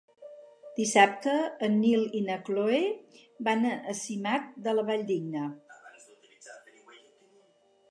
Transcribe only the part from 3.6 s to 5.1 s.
a Simat de la